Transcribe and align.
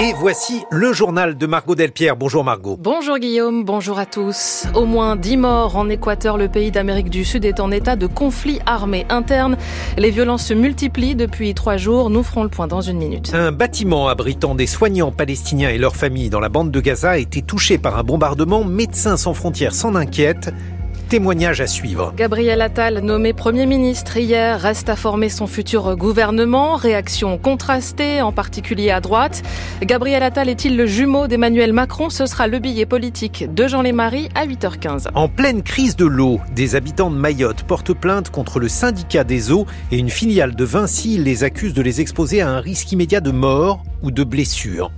Et 0.00 0.12
voici 0.12 0.62
le 0.70 0.92
journal 0.92 1.36
de 1.36 1.46
Margot 1.48 1.74
Delpierre. 1.74 2.16
Bonjour 2.16 2.44
Margot. 2.44 2.76
Bonjour 2.78 3.18
Guillaume, 3.18 3.64
bonjour 3.64 3.98
à 3.98 4.06
tous. 4.06 4.64
Au 4.76 4.84
moins 4.84 5.16
10 5.16 5.36
morts 5.38 5.76
en 5.76 5.88
Équateur, 5.88 6.36
le 6.38 6.46
pays 6.46 6.70
d'Amérique 6.70 7.10
du 7.10 7.24
Sud 7.24 7.44
est 7.44 7.58
en 7.58 7.72
état 7.72 7.96
de 7.96 8.06
conflit 8.06 8.60
armé 8.64 9.06
interne. 9.08 9.56
Les 9.96 10.12
violences 10.12 10.46
se 10.46 10.54
multiplient 10.54 11.16
depuis 11.16 11.52
trois 11.52 11.78
jours. 11.78 12.10
Nous 12.10 12.22
ferons 12.22 12.44
le 12.44 12.48
point 12.48 12.68
dans 12.68 12.80
une 12.80 12.98
minute. 12.98 13.34
Un 13.34 13.50
bâtiment 13.50 14.06
abritant 14.06 14.54
des 14.54 14.68
soignants 14.68 15.10
palestiniens 15.10 15.70
et 15.70 15.78
leurs 15.78 15.96
familles 15.96 16.30
dans 16.30 16.38
la 16.38 16.48
bande 16.48 16.70
de 16.70 16.80
Gaza 16.80 17.10
a 17.10 17.18
été 17.18 17.42
touché 17.42 17.76
par 17.76 17.98
un 17.98 18.04
bombardement. 18.04 18.62
Médecins 18.62 19.16
sans 19.16 19.34
frontières 19.34 19.74
s'en 19.74 19.96
inquiètent. 19.96 20.54
Témoignage 21.08 21.62
à 21.62 21.66
suivre. 21.66 22.12
Gabriel 22.14 22.60
Attal, 22.60 22.98
nommé 22.98 23.32
Premier 23.32 23.64
ministre 23.64 24.18
hier, 24.18 24.60
reste 24.60 24.90
à 24.90 24.96
former 24.96 25.30
son 25.30 25.46
futur 25.46 25.96
gouvernement. 25.96 26.76
Réaction 26.76 27.38
contrastée, 27.38 28.20
en 28.20 28.30
particulier 28.30 28.90
à 28.90 29.00
droite. 29.00 29.42
Gabriel 29.80 30.22
Attal 30.22 30.50
est-il 30.50 30.76
le 30.76 30.84
jumeau 30.84 31.26
d'Emmanuel 31.26 31.72
Macron? 31.72 32.10
Ce 32.10 32.26
sera 32.26 32.46
le 32.46 32.58
billet 32.58 32.84
politique 32.84 33.46
de 33.54 33.66
Jean 33.66 33.80
Lémarie 33.80 34.28
à 34.34 34.46
8h15. 34.46 35.06
En 35.14 35.28
pleine 35.28 35.62
crise 35.62 35.96
de 35.96 36.04
l'eau, 36.04 36.40
des 36.54 36.74
habitants 36.74 37.10
de 37.10 37.16
Mayotte 37.16 37.62
portent 37.62 37.94
plainte 37.94 38.28
contre 38.28 38.60
le 38.60 38.68
syndicat 38.68 39.24
des 39.24 39.50
eaux 39.50 39.64
et 39.90 39.96
une 39.96 40.10
filiale 40.10 40.54
de 40.54 40.64
Vinci 40.64 41.16
les 41.16 41.42
accuse 41.42 41.72
de 41.72 41.80
les 41.80 42.02
exposer 42.02 42.42
à 42.42 42.50
un 42.50 42.60
risque 42.60 42.92
immédiat 42.92 43.20
de 43.20 43.30
mort 43.30 43.82
ou 44.02 44.10
de 44.10 44.24
blessure. 44.24 44.90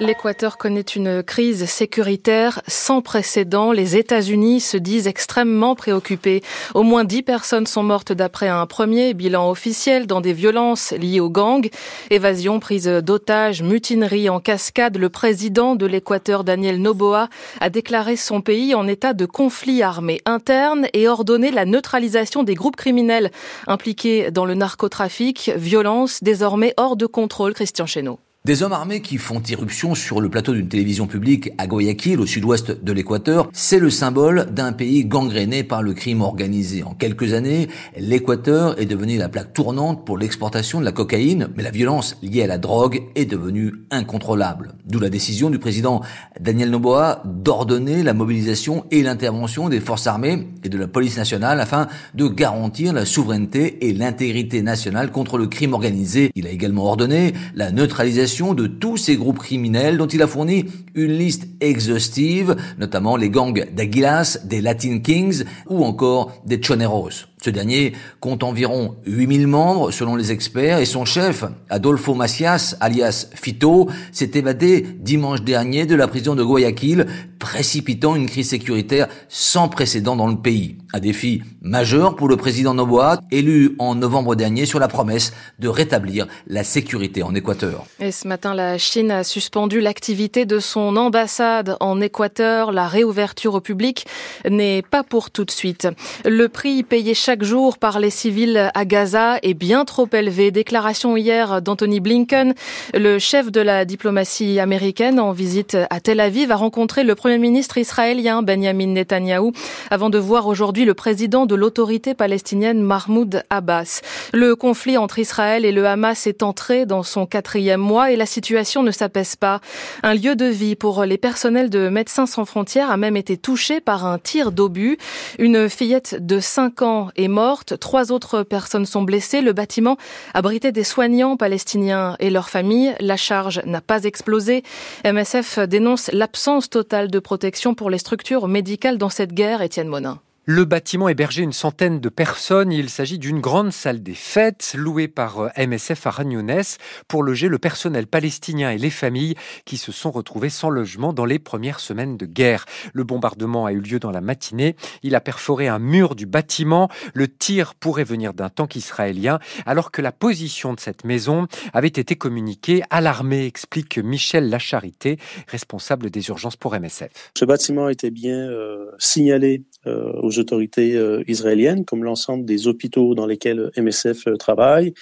L'Équateur 0.00 0.58
connaît 0.58 0.80
une 0.80 1.24
crise 1.24 1.64
sécuritaire 1.64 2.62
sans 2.68 3.02
précédent. 3.02 3.72
Les 3.72 3.96
États-Unis 3.96 4.60
se 4.60 4.76
disent 4.76 5.08
extrêmement 5.08 5.74
préoccupés. 5.74 6.40
Au 6.74 6.84
moins 6.84 7.02
dix 7.02 7.24
personnes 7.24 7.66
sont 7.66 7.82
mortes 7.82 8.12
d'après 8.12 8.46
un 8.46 8.64
premier 8.66 9.12
bilan 9.12 9.50
officiel 9.50 10.06
dans 10.06 10.20
des 10.20 10.32
violences 10.32 10.92
liées 10.92 11.18
aux 11.18 11.30
gangs. 11.30 11.68
Évasion, 12.10 12.60
prise 12.60 12.86
d'otages, 12.86 13.60
mutinerie 13.60 14.28
en 14.28 14.38
cascade. 14.38 14.98
Le 14.98 15.08
président 15.08 15.74
de 15.74 15.86
l'Équateur, 15.86 16.44
Daniel 16.44 16.80
Noboa, 16.80 17.28
a 17.60 17.68
déclaré 17.68 18.14
son 18.14 18.40
pays 18.40 18.76
en 18.76 18.86
état 18.86 19.14
de 19.14 19.26
conflit 19.26 19.82
armé 19.82 20.20
interne 20.26 20.86
et 20.92 21.08
ordonné 21.08 21.50
la 21.50 21.64
neutralisation 21.64 22.44
des 22.44 22.54
groupes 22.54 22.76
criminels 22.76 23.32
impliqués 23.66 24.30
dans 24.30 24.44
le 24.44 24.54
narcotrafic. 24.54 25.50
Violence 25.56 26.22
désormais 26.22 26.72
hors 26.76 26.94
de 26.94 27.06
contrôle. 27.06 27.52
Christian 27.52 27.86
Chesneau. 27.86 28.20
Des 28.48 28.62
hommes 28.62 28.72
armés 28.72 29.02
qui 29.02 29.18
font 29.18 29.42
irruption 29.42 29.94
sur 29.94 30.22
le 30.22 30.30
plateau 30.30 30.54
d'une 30.54 30.68
télévision 30.68 31.06
publique 31.06 31.50
à 31.58 31.66
Guayaquil, 31.66 32.18
au 32.18 32.24
sud-ouest 32.24 32.82
de 32.82 32.92
l'Équateur, 32.94 33.50
c'est 33.52 33.78
le 33.78 33.90
symbole 33.90 34.46
d'un 34.50 34.72
pays 34.72 35.04
gangréné 35.04 35.64
par 35.64 35.82
le 35.82 35.92
crime 35.92 36.22
organisé. 36.22 36.82
En 36.82 36.94
quelques 36.94 37.34
années, 37.34 37.68
l'Équateur 37.98 38.80
est 38.80 38.86
devenu 38.86 39.18
la 39.18 39.28
plaque 39.28 39.52
tournante 39.52 40.06
pour 40.06 40.16
l'exportation 40.16 40.80
de 40.80 40.86
la 40.86 40.92
cocaïne, 40.92 41.48
mais 41.58 41.62
la 41.62 41.70
violence 41.70 42.16
liée 42.22 42.42
à 42.42 42.46
la 42.46 42.56
drogue 42.56 43.02
est 43.16 43.26
devenue 43.26 43.84
incontrôlable. 43.90 44.72
D'où 44.86 44.98
la 44.98 45.10
décision 45.10 45.50
du 45.50 45.58
président 45.58 46.00
Daniel 46.40 46.70
Noboa 46.70 47.20
d'ordonner 47.26 48.02
la 48.02 48.14
mobilisation 48.14 48.86
et 48.90 49.02
l'intervention 49.02 49.68
des 49.68 49.80
forces 49.80 50.06
armées 50.06 50.48
et 50.64 50.70
de 50.70 50.78
la 50.78 50.88
police 50.88 51.18
nationale 51.18 51.60
afin 51.60 51.86
de 52.14 52.26
garantir 52.26 52.94
la 52.94 53.04
souveraineté 53.04 53.86
et 53.86 53.92
l'intégrité 53.92 54.62
nationale 54.62 55.12
contre 55.12 55.36
le 55.36 55.48
crime 55.48 55.74
organisé. 55.74 56.30
Il 56.34 56.46
a 56.46 56.50
également 56.50 56.86
ordonné 56.86 57.34
la 57.54 57.72
neutralisation 57.72 58.37
de 58.38 58.66
tous 58.66 58.96
ces 58.96 59.16
groupes 59.16 59.38
criminels 59.38 59.98
dont 59.98 60.06
il 60.06 60.22
a 60.22 60.26
fourni 60.26 60.66
une 60.94 61.12
liste 61.12 61.48
exhaustive, 61.60 62.56
notamment 62.78 63.16
les 63.16 63.30
gangs 63.30 63.66
d'Aguilas, 63.72 64.38
des 64.44 64.60
Latin 64.60 65.00
Kings 65.00 65.44
ou 65.68 65.84
encore 65.84 66.32
des 66.46 66.60
Choneros. 66.62 67.27
Ce 67.42 67.50
dernier 67.50 67.92
compte 68.18 68.42
environ 68.42 68.96
8000 69.06 69.46
membres 69.46 69.92
selon 69.92 70.16
les 70.16 70.32
experts 70.32 70.78
et 70.78 70.84
son 70.84 71.04
chef, 71.04 71.44
Adolfo 71.70 72.14
Macias, 72.14 72.76
alias 72.80 73.28
Fito, 73.34 73.88
s'est 74.10 74.32
évadé 74.34 74.84
dimanche 74.98 75.42
dernier 75.42 75.86
de 75.86 75.94
la 75.94 76.08
prison 76.08 76.34
de 76.34 76.42
Guayaquil, 76.42 77.06
précipitant 77.38 78.16
une 78.16 78.26
crise 78.26 78.50
sécuritaire 78.50 79.06
sans 79.28 79.68
précédent 79.68 80.16
dans 80.16 80.26
le 80.26 80.36
pays. 80.36 80.78
Un 80.92 81.00
défi 81.00 81.42
majeur 81.62 82.16
pour 82.16 82.28
le 82.28 82.36
président 82.36 82.74
Noboa, 82.74 83.20
élu 83.30 83.76
en 83.78 83.94
novembre 83.94 84.34
dernier 84.34 84.66
sur 84.66 84.80
la 84.80 84.88
promesse 84.88 85.32
de 85.58 85.68
rétablir 85.68 86.26
la 86.46 86.64
sécurité 86.64 87.22
en 87.22 87.34
Équateur. 87.34 87.84
Et 88.00 88.10
ce 88.10 88.26
matin, 88.26 88.54
la 88.54 88.78
Chine 88.78 89.10
a 89.10 89.22
suspendu 89.22 89.80
l'activité 89.80 90.46
de 90.46 90.58
son 90.58 90.96
ambassade 90.96 91.76
en 91.80 92.00
Équateur. 92.00 92.72
La 92.72 92.88
réouverture 92.88 93.54
au 93.54 93.60
public 93.60 94.06
n'est 94.48 94.82
pas 94.82 95.04
pour 95.04 95.30
tout 95.30 95.44
de 95.44 95.50
suite. 95.50 95.88
Le 96.24 96.48
prix 96.48 96.82
payé 96.82 97.14
jour 97.40 97.76
par 97.78 98.00
les 98.00 98.10
civils 98.10 98.70
à 98.72 98.84
Gaza 98.84 99.38
est 99.42 99.54
bien 99.54 99.84
trop 99.84 100.08
élevé. 100.12 100.50
Déclaration 100.50 101.16
hier 101.16 101.60
d'Anthony 101.60 102.00
Blinken, 102.00 102.54
le 102.94 103.18
chef 103.18 103.52
de 103.52 103.60
la 103.60 103.84
diplomatie 103.84 104.58
américaine 104.58 105.20
en 105.20 105.32
visite 105.32 105.76
à 105.90 106.00
Tel 106.00 106.20
Aviv, 106.20 106.50
a 106.50 106.56
rencontré 106.56 107.04
le 107.04 107.14
premier 107.14 107.36
ministre 107.38 107.76
israélien 107.76 108.42
Benjamin 108.42 108.86
Netanyahou 108.86 109.52
avant 109.90 110.08
de 110.08 110.18
voir 110.18 110.46
aujourd'hui 110.46 110.86
le 110.86 110.94
président 110.94 111.44
de 111.44 111.54
l'autorité 111.54 112.14
palestinienne 112.14 112.80
Mahmoud 112.80 113.42
Abbas. 113.50 114.00
Le 114.32 114.56
conflit 114.56 114.96
entre 114.96 115.18
Israël 115.18 115.66
et 115.66 115.72
le 115.72 115.86
Hamas 115.86 116.26
est 116.26 116.42
entré 116.42 116.86
dans 116.86 117.02
son 117.02 117.26
quatrième 117.26 117.80
mois 117.80 118.10
et 118.10 118.16
la 118.16 118.26
situation 118.26 118.82
ne 118.82 118.90
s'apaise 118.90 119.36
pas. 119.36 119.60
Un 120.02 120.14
lieu 120.14 120.34
de 120.34 120.46
vie 120.46 120.76
pour 120.76 121.04
les 121.04 121.18
personnels 121.18 121.68
de 121.68 121.90
Médecins 121.90 122.26
sans 122.26 122.46
frontières 122.46 122.90
a 122.90 122.96
même 122.96 123.16
été 123.16 123.36
touché 123.36 123.80
par 123.80 124.06
un 124.06 124.18
tir 124.18 124.50
d'obus. 124.50 124.96
Une 125.38 125.68
fillette 125.68 126.24
de 126.24 126.40
5 126.40 126.82
ans 126.82 127.10
est 127.18 127.28
morte. 127.28 127.78
Trois 127.78 128.12
autres 128.12 128.42
personnes 128.42 128.86
sont 128.86 129.02
blessées. 129.02 129.42
Le 129.42 129.52
bâtiment 129.52 129.98
abritait 130.32 130.72
des 130.72 130.84
soignants 130.84 131.36
palestiniens 131.36 132.16
et 132.20 132.30
leurs 132.30 132.48
familles. 132.48 132.94
La 133.00 133.16
charge 133.16 133.60
n'a 133.66 133.80
pas 133.80 134.04
explosé. 134.04 134.62
MSF 135.04 135.58
dénonce 135.60 136.10
l'absence 136.12 136.70
totale 136.70 137.10
de 137.10 137.18
protection 137.18 137.74
pour 137.74 137.90
les 137.90 137.98
structures 137.98 138.48
médicales 138.48 138.98
dans 138.98 139.10
cette 139.10 139.34
guerre. 139.34 139.62
Étienne 139.62 139.88
Monin. 139.88 140.20
Le 140.50 140.64
bâtiment 140.64 141.10
hébergeait 141.10 141.42
une 141.42 141.52
centaine 141.52 142.00
de 142.00 142.08
personnes. 142.08 142.72
Il 142.72 142.88
s'agit 142.88 143.18
d'une 143.18 143.38
grande 143.38 143.70
salle 143.70 144.02
des 144.02 144.14
fêtes 144.14 144.72
louée 144.78 145.06
par 145.06 145.40
euh, 145.40 145.48
MSF 145.58 146.06
à 146.06 146.10
Ragnonès 146.10 146.78
pour 147.06 147.22
loger 147.22 147.48
le 147.48 147.58
personnel 147.58 148.06
palestinien 148.06 148.70
et 148.70 148.78
les 148.78 148.88
familles 148.88 149.34
qui 149.66 149.76
se 149.76 149.92
sont 149.92 150.10
retrouvés 150.10 150.48
sans 150.48 150.70
logement 150.70 151.12
dans 151.12 151.26
les 151.26 151.38
premières 151.38 151.80
semaines 151.80 152.16
de 152.16 152.24
guerre. 152.24 152.64
Le 152.94 153.04
bombardement 153.04 153.66
a 153.66 153.72
eu 153.72 153.80
lieu 153.80 153.98
dans 153.98 154.10
la 154.10 154.22
matinée. 154.22 154.74
Il 155.02 155.14
a 155.16 155.20
perforé 155.20 155.68
un 155.68 155.78
mur 155.78 156.14
du 156.14 156.24
bâtiment. 156.24 156.88
Le 157.12 157.28
tir 157.28 157.74
pourrait 157.74 158.04
venir 158.04 158.32
d'un 158.32 158.48
tank 158.48 158.74
israélien 158.74 159.40
alors 159.66 159.90
que 159.90 160.00
la 160.00 160.12
position 160.12 160.72
de 160.72 160.80
cette 160.80 161.04
maison 161.04 161.46
avait 161.74 161.88
été 161.88 162.16
communiquée 162.16 162.82
à 162.88 163.02
l'armée, 163.02 163.44
explique 163.44 163.98
Michel 163.98 164.48
Lacharité, 164.48 165.18
responsable 165.46 166.08
des 166.08 166.26
urgences 166.30 166.56
pour 166.56 166.72
MSF. 166.74 167.32
Ce 167.36 167.44
bâtiment 167.44 167.90
était 167.90 168.10
bien 168.10 168.48
euh, 168.48 168.86
signalé 168.98 169.64
aux 169.86 170.38
autorités 170.38 170.96
euh, 170.96 171.22
israéliennes, 171.28 171.84
comme 171.84 172.04
l'ensemble 172.04 172.44
des 172.44 172.66
hôpitaux 172.66 173.14
dans 173.14 173.26
lesquels 173.26 173.70
MSF 173.76 174.26
euh, 174.26 174.36
travaille. 174.36 174.92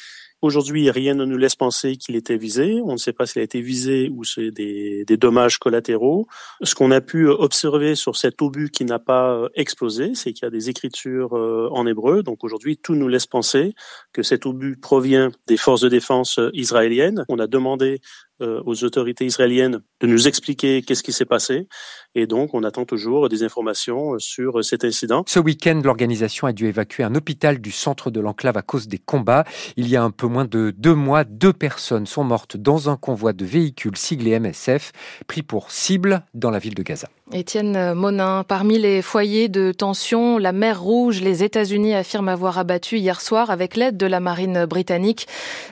Aujourd'hui, 0.43 0.91
rien 0.91 1.15
ne 1.15 1.25
nous 1.25 1.39
laisse 1.39 1.57
penser 1.57 1.97
qu'il 1.97 2.15
était 2.15 2.37
visé. 2.37 2.79
On 2.85 2.93
ne 2.93 2.99
sait 2.99 3.15
pas 3.15 3.25
s'il 3.25 3.41
a 3.41 3.43
été 3.43 3.63
visé 3.63 4.11
ou 4.15 4.23
c'est 4.23 4.51
des, 4.51 5.05
des, 5.07 5.17
dommages 5.17 5.59
collatéraux. 5.59 6.27
Ce 6.63 6.75
qu'on 6.75 6.91
a 6.91 7.01
pu 7.01 7.27
observer 7.27 7.95
sur 7.95 8.17
cet 8.17 8.43
obus 8.43 8.71
qui 8.71 8.85
n'a 8.85 8.99
pas 8.99 9.49
explosé, 9.55 10.15
c'est 10.15 10.35
qu'il 10.35 10.45
y 10.45 10.47
a 10.47 10.51
des 10.51 10.69
écritures 10.69 11.33
en 11.33 11.87
hébreu. 11.87 12.23
Donc 12.23 12.45
aujourd'hui, 12.45 12.77
tout 12.77 12.95
nous 12.95 13.09
laisse 13.09 13.27
penser 13.27 13.75
que 14.13 14.23
cet 14.23 14.45
obus 14.45 14.77
provient 14.77 15.31
des 15.49 15.57
forces 15.57 15.81
de 15.81 15.89
défense 15.89 16.39
israéliennes. 16.53 17.25
On 17.31 17.39
a 17.39 17.47
demandé 17.47 18.01
aux 18.41 18.85
autorités 18.85 19.25
israéliennes 19.25 19.81
de 20.01 20.07
nous 20.07 20.29
expliquer 20.29 20.83
qu'est-ce 20.83 21.03
qui 21.03 21.13
s'est 21.13 21.25
passé. 21.25 21.69
Et 22.15 22.27
donc, 22.27 22.55
on 22.55 22.63
attend 22.65 22.85
toujours 22.85 23.29
des 23.29 23.43
informations 23.43 24.19
sur 24.19 24.65
cet 24.65 24.85
incident. 24.85 25.25
Ce 25.27 25.39
week-end, 25.39 25.81
l'organisation 25.83 26.47
a 26.47 26.53
dû 26.53 26.67
évacuer 26.67 27.03
un 27.03 27.15
hôpital 27.15 27.59
du 27.61 27.71
centre 27.71 28.11
de 28.11 28.21
l'enclave 28.21 28.57
à 28.57 28.63
cause 28.63 28.89
des 28.89 28.99
combats. 28.99 29.45
Il 29.77 29.89
y 29.89 29.97
a 29.97 30.03
un 30.03 30.11
peu 30.11 30.27
moins 30.27 30.45
de 30.45 30.75
deux 30.77 30.95
mois, 30.95 31.25
deux 31.25 31.53
personnes 31.53 32.07
sont 32.07 32.25
mortes 32.25 32.57
dans 32.57 32.91
un 32.91 32.97
convoi 32.97 33.33
de 33.33 33.45
véhicules 33.45 33.97
siglés 33.97 34.39
MSF, 34.39 34.93
pris 35.27 35.43
pour 35.43 35.71
cible 35.71 36.25
dans 36.35 36.51
la 36.51 36.59
ville 36.59 36.75
de 36.75 36.83
Gaza. 36.83 37.09
Étienne 37.33 37.95
Monin, 37.95 38.45
parmi 38.45 38.79
les 38.79 39.03
foyers 39.03 39.49
de 39.49 39.73
tension, 39.73 40.39
la 40.39 40.53
mer 40.53 40.81
Rouge, 40.81 41.21
les 41.23 41.43
États-Unis 41.43 41.93
affirment 41.93 42.29
avoir 42.29 42.57
abattu 42.57 42.99
hier 42.99 43.21
soir, 43.21 43.51
avec 43.51 43.75
l'aide 43.75 43.97
de 43.97 44.07
la 44.07 44.21
marine 44.21 44.65
britannique, 44.65 45.27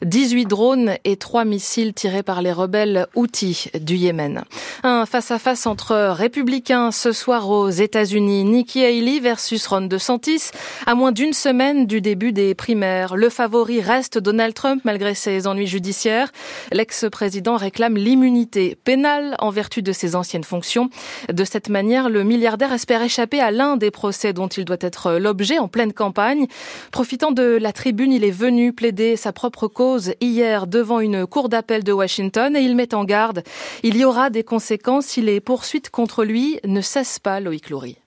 18 0.05 0.47
drones 0.47 0.95
et 1.05 1.17
3 1.17 1.45
missiles 1.45 1.95
tirés 1.95 2.25
par 2.25 2.43
les 2.43 2.51
rebelles 2.55 3.07
Houthis 3.15 3.69
du 3.79 3.97
Yémen. 3.97 4.45
Un 4.83 5.05
face-à-face 5.05 5.67
entre 5.67 5.95
républicains 6.13 6.91
ce 6.91 7.13
soir 7.13 7.51
aux 7.51 7.69
États-Unis. 7.69 8.45
Nikki 8.45 8.85
Haley 8.85 9.21
versus 9.21 9.67
Ron 9.67 9.83
DeSantis. 9.83 10.51
À 10.87 10.95
moins 10.95 11.13
d'une 11.13 11.33
semaine 11.33 11.87
du 11.87 12.01
début 12.01 12.33
des 12.33 12.55
primaires, 12.55 13.17
le 13.17 13.29
favori 13.29 13.81
reste 13.81 14.19
Donald 14.19 14.55
Trump 14.55 14.83
malgré 14.85 15.15
ses 15.15 15.47
ennuis 15.47 15.67
judiciaires. 15.67 16.33
L'ex-président 16.73 17.57
réclame 17.57 17.97
l'immunité 17.97 18.77
pénale 18.85 19.37
en 19.39 19.51
vertu 19.51 19.83
de 19.83 19.93
ses 19.93 20.17
anciennes 20.17 20.45
fonctions. 20.45 20.91
De 21.33 21.45
cette 21.45 21.69
manière, 21.69 22.09
le 22.09 22.25
milliardaire 22.25 22.73
espère 22.73 23.03
échapper 23.03 23.41
à 23.41 23.51
l'un 23.51 23.77
des 23.77 23.91
procès 23.91 24.33
dont 24.33 24.49
il 24.49 24.65
doit 24.65 24.77
être 24.81 25.13
l'objet 25.13 25.59
en 25.59 25.69
pleine 25.69 25.93
campagne. 25.93 26.47
Profitant 26.91 27.33
de 27.33 27.59
la 27.61 27.73
tribune, 27.73 28.13
il 28.13 28.25
est 28.25 28.31
venu 28.31 28.73
plaider 28.73 29.17
sa 29.17 29.33
propre 29.33 29.69
cause 29.69 30.13
hier 30.21 30.67
devant 30.67 31.01
une 31.01 31.27
cour 31.27 31.49
d'appel 31.49 31.85
de 31.85 31.93
Washington 31.93 32.44
et 32.53 32.61
il 32.61 32.77
met 32.77 32.95
en 32.95 33.05
garde. 33.05 33.43
Il 33.83 33.97
y 33.97 34.05
aura 34.05 34.31
des 34.31 34.45
conséquences 34.45 35.07
si 35.07 35.23
les 35.23 35.41
poursuites 35.41 35.91
contre 35.91 36.25
lui 36.25 36.61
ne 36.65 36.81
cessent 36.81 37.19
pas, 37.19 37.41
Loïc 37.41 37.71
Loury. 37.71 37.99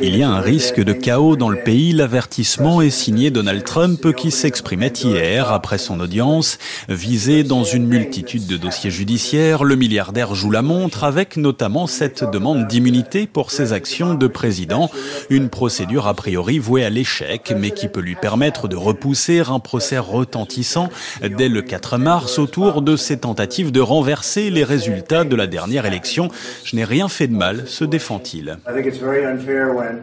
Il 0.00 0.16
y 0.16 0.22
a 0.24 0.28
un 0.28 0.40
risque 0.40 0.80
de 0.80 0.92
chaos 0.92 1.36
dans 1.36 1.48
le 1.48 1.62
pays. 1.62 1.92
L'avertissement 1.92 2.82
est 2.82 2.90
signé 2.90 3.30
Donald 3.30 3.62
Trump 3.62 4.12
qui 4.16 4.32
s'exprimait 4.32 4.88
hier 4.88 5.52
après 5.52 5.78
son 5.78 6.00
audience. 6.00 6.58
Visé 6.88 7.44
dans 7.44 7.62
une 7.62 7.86
multitude 7.86 8.48
de 8.48 8.56
dossiers 8.56 8.90
judiciaires, 8.90 9.62
le 9.62 9.76
milliardaire 9.76 10.34
joue 10.34 10.50
la 10.50 10.62
montre 10.62 11.04
avec 11.04 11.36
notamment 11.36 11.86
cette 11.86 12.28
demande 12.28 12.66
d'immunité 12.66 13.28
pour 13.28 13.52
ses 13.52 13.72
actions 13.72 14.14
de 14.14 14.26
président. 14.26 14.90
Une 15.30 15.48
procédure 15.48 16.08
a 16.08 16.14
priori 16.14 16.58
vouée 16.58 16.84
à 16.84 16.90
l'échec 16.90 17.54
mais 17.56 17.70
qui 17.70 17.86
peut 17.86 18.00
lui 18.00 18.16
permettre 18.16 18.66
de 18.66 18.74
repousser 18.74 19.42
un 19.48 19.60
procès 19.60 19.98
retentissant 19.98 20.88
dès 21.22 21.48
le 21.48 21.62
4 21.62 21.98
mars 21.98 22.40
autour 22.40 22.82
de 22.82 22.96
ses 22.96 23.18
tentatives 23.18 23.70
de 23.70 23.80
renverser 23.80 24.50
les 24.50 24.64
résultats 24.64 25.22
de 25.22 25.36
la 25.36 25.46
dernière 25.46 25.86
élection. 25.86 26.30
Je 26.64 26.74
n'ai 26.74 26.84
rien 26.84 27.08
fait 27.08 27.27
de 27.28 27.36
mal, 27.36 27.64
se 27.66 27.84
défend-il. 27.84 28.58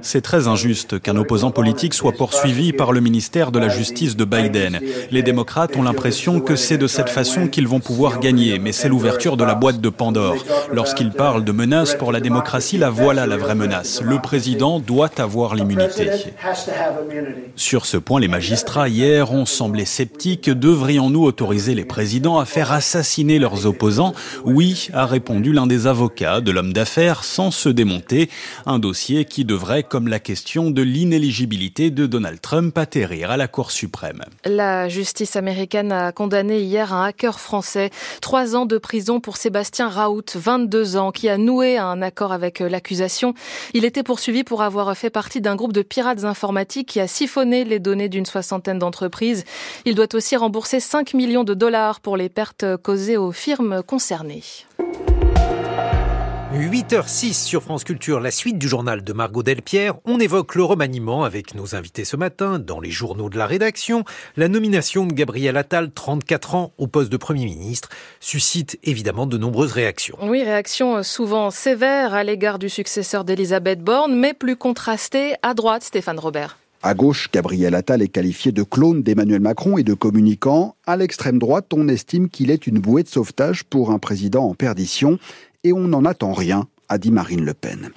C'est 0.01 0.22
très 0.22 0.48
injuste 0.48 1.00
qu'un 1.00 1.18
opposant 1.18 1.51
politique 1.51 1.94
soit 1.94 2.13
poursuivi 2.13 2.74
par 2.74 2.92
le 2.92 3.01
ministère 3.01 3.51
de 3.51 3.60
la 3.60 3.69
Justice 3.69 4.16
de 4.16 4.25
Biden. 4.25 4.80
Les 5.12 5.24
démocrates 5.24 5.75
ont 5.75 5.83
l'impression 5.83 6.39
que 6.39 6.56
c'est 6.56 6.77
de 6.77 6.88
cette 6.88 7.10
façon 7.10 7.48
qu'ils 7.48 7.68
vont 7.68 7.80
pouvoir 7.80 8.19
gagner, 8.19 8.60
mais 8.60 8.72
c'est 8.72 8.89
l'ouverture 8.89 9.38
de 9.38 9.44
la 9.44 9.56
boîte 9.56 9.81
de 9.81 9.89
Pandore. 9.89 10.44
Lorsqu'ils 10.72 11.12
parlent 11.12 11.44
de 11.44 11.51
menaces 11.51 11.95
pour 11.95 12.12
la 12.12 12.19
démocratie, 12.19 12.77
la 12.77 12.89
voilà 12.89 13.27
la 13.27 13.38
vraie 13.38 13.56
menace. 13.56 14.01
Le 14.01 14.19
président 14.19 14.80
doit 14.80 15.12
avoir 15.18 15.56
l'immunité. 15.56 16.10
Sur 17.56 17.86
ce 17.86 17.98
point, 17.98 18.19
les 18.19 18.27
magistrats 18.27 18.89
hier 18.89 19.31
ont 19.31 19.45
semblé 19.45 19.86
sceptiques. 19.86 20.50
Devrions-nous 20.50 21.24
autoriser 21.24 21.75
les 21.75 21.86
présidents 21.86 22.39
à 22.39 22.45
faire 22.45 22.72
assassiner 22.72 23.39
leurs 23.39 23.66
opposants? 23.66 24.13
Oui, 24.44 24.89
a 24.94 25.06
répondu 25.06 25.54
l'un 25.54 25.68
des 25.68 25.88
avocats 25.88 26.42
de 26.42 26.51
l'homme 26.51 26.74
d'affaires 26.74 27.04
sans 27.13 27.51
se 27.51 27.69
démonter. 27.69 28.29
Un 28.65 28.79
dossier 28.79 29.25
qui 29.25 29.45
devrait, 29.45 29.83
comme 29.83 30.07
la 30.07 30.19
question 30.19 30.71
de 30.71 30.81
l'inéligibilité 30.81 31.91
de 31.91 32.07
Donald 32.07 32.41
Trump, 32.41 32.75
atterrir 32.77 33.31
à 33.31 33.37
la 33.37 33.47
Cour 33.47 33.71
suprême. 33.71 34.23
La 34.45 34.89
justice 34.89 35.35
américaine 35.35 35.91
a 35.91 36.11
condamné 36.11 36.61
hier 36.61 36.93
un 36.93 37.05
hacker 37.05 37.39
français. 37.39 37.91
Trois 38.21 38.55
ans 38.55 38.65
de 38.65 38.77
prison 38.77 39.19
pour 39.19 39.37
Sébastien 39.37 39.89
Raoult, 39.89 40.23
22 40.33 40.97
ans, 40.97 41.11
qui 41.11 41.29
a 41.29 41.37
noué 41.37 41.77
un 41.77 42.01
accord 42.01 42.31
avec 42.31 42.59
l'accusation. 42.59 43.33
Il 43.73 43.85
était 43.85 44.03
poursuivi 44.03 44.43
pour 44.43 44.63
avoir 44.63 44.95
fait 44.97 45.09
partie 45.09 45.41
d'un 45.41 45.55
groupe 45.55 45.73
de 45.73 45.83
pirates 45.83 46.23
informatiques 46.23 46.87
qui 46.87 46.99
a 46.99 47.07
siphonné 47.07 47.63
les 47.63 47.79
données 47.79 48.09
d'une 48.09 48.25
soixantaine 48.25 48.79
d'entreprises. 48.79 49.43
Il 49.85 49.95
doit 49.95 50.13
aussi 50.13 50.35
rembourser 50.35 50.79
5 50.79 51.13
millions 51.13 51.43
de 51.43 51.53
dollars 51.53 51.99
pour 51.99 52.17
les 52.17 52.29
pertes 52.29 52.65
causées 52.77 53.17
aux 53.17 53.31
firmes 53.31 53.83
concernées. 53.83 54.43
8h06 56.53 57.33
sur 57.33 57.63
France 57.63 57.83
Culture, 57.83 58.19
la 58.19 58.30
suite 58.30 58.59
du 58.59 58.68
journal 58.68 59.03
de 59.03 59.13
Margot 59.13 59.42
Delpierre. 59.42 59.95
On 60.06 60.19
évoque 60.19 60.56
le 60.56 60.63
remaniement 60.63 61.24
avec 61.24 61.56
nos 61.56 61.75
invités 61.75 62.06
ce 62.06 62.15
matin 62.15 62.59
dans 62.59 62.80
les 62.80 62.92
journaux 62.92 63.30
de 63.30 63.38
la 63.38 63.47
rédaction. 63.47 64.03
La 64.38 64.47
nomination 64.47 65.07
de 65.07 65.13
Gabriel 65.13 65.57
Attal, 65.57 65.92
34 65.92 66.56
ans, 66.56 66.71
au 66.77 66.88
poste 66.88 67.12
de 67.12 67.18
Premier 67.18 67.45
ministre, 67.45 67.89
suscite 68.19 68.80
évidemment 68.83 69.25
de 69.25 69.38
nombreuses 69.38 69.71
réactions. 69.71 70.18
Oui, 70.21 70.44
réactions 70.44 71.01
souvent 71.01 71.50
sévères 71.50 72.13
à 72.13 72.24
l'égard 72.24 72.59
du 72.59 72.69
successeur 72.69 73.25
d'Elisabeth 73.25 73.81
Borne, 73.81 74.15
mais 74.15 74.33
plus 74.33 74.56
contrastées 74.56 75.33
à 75.41 75.56
droite, 75.56 75.83
Stéphane 75.83 76.19
Robert. 76.19 76.57
À 76.83 76.94
gauche, 76.94 77.31
Gabriel 77.33 77.74
Attal 77.74 78.03
est 78.03 78.09
qualifié 78.09 78.51
de 78.51 78.62
clone 78.62 79.01
d'Emmanuel 79.01 79.41
Macron 79.41 79.80
et 79.80 79.83
de 79.83 79.95
communicant. 79.95 80.75
À 80.86 80.98
l'extrême 80.98 81.39
droite, 81.39 81.74
on 81.74 81.88
estime 81.88 82.30
qu'il 82.30 82.51
est 82.51 82.68
une 82.68 82.77
bouée 82.77 83.01
de 83.01 83.07
sauvetage 83.07 83.63
pour 83.63 83.89
un 83.89 83.98
président 83.98 84.44
en 84.44 84.53
perdition 84.53 85.18
et 85.65 85.73
on 85.73 85.88
n'en 85.88 86.06
attend 86.06 86.31
rien, 86.31 86.67
a 86.89 87.00
dit 87.00 87.12
Marine 87.12 87.44
Le 87.44 87.56
Pen. 87.56 87.89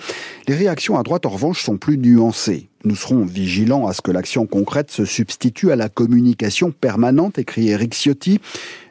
Les 0.49 0.55
réactions 0.55 0.99
à 0.99 1.03
droite, 1.03 1.27
en 1.27 1.29
revanche, 1.29 1.63
sont 1.63 1.77
plus 1.77 1.99
nuancées. 1.99 2.71
Nous 2.83 2.97
serons 2.97 3.27
vigilants 3.27 3.87
à 3.87 3.93
ce 3.93 4.01
que 4.01 4.11
l'action 4.11 4.47
concrète 4.47 4.91
se 4.91 5.05
substitue 5.05 5.71
à 5.71 5.77
la 5.77 5.91
communication 5.91 6.71
permanente, 6.71 7.39
écrit 7.39 7.69
Eric 7.69 7.93
Ciotti. 7.93 8.41